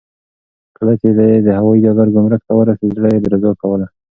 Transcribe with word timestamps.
کله 0.77 0.93
چې 1.01 1.09
دی 1.17 1.31
د 1.47 1.49
هوايي 1.57 1.79
ډګر 1.85 2.07
ګمرک 2.15 2.41
ته 2.47 2.53
ورسېد، 2.55 2.91
زړه 2.97 3.07
یې 3.13 3.19
درزا 3.25 3.51
کوله. 3.61 3.87